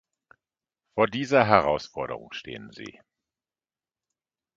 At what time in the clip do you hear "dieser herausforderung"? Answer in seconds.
1.05-2.31